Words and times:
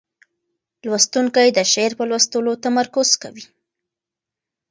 لوستونکی 0.87 1.49
د 1.57 1.59
شعر 1.71 1.91
په 1.99 2.03
لوستلو 2.09 2.51
تمرکز 2.65 3.09
کوي. 3.21 3.45